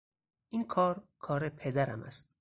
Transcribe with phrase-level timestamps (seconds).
[0.49, 2.29] این کار کار پدرم است.